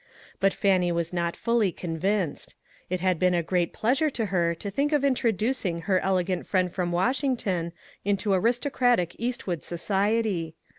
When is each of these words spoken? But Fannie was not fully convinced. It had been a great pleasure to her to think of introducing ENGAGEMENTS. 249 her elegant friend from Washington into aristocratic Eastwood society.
But 0.39 0.51
Fannie 0.51 0.91
was 0.91 1.13
not 1.13 1.35
fully 1.35 1.71
convinced. 1.71 2.55
It 2.89 3.01
had 3.01 3.19
been 3.19 3.35
a 3.35 3.43
great 3.43 3.71
pleasure 3.71 4.09
to 4.09 4.25
her 4.33 4.55
to 4.55 4.71
think 4.71 4.91
of 4.93 5.03
introducing 5.05 5.75
ENGAGEMENTS. 5.75 6.01
249 6.01 6.01
her 6.01 6.11
elegant 6.43 6.47
friend 6.47 6.73
from 6.73 6.91
Washington 6.91 7.71
into 8.03 8.33
aristocratic 8.33 9.15
Eastwood 9.19 9.61
society. 9.63 10.55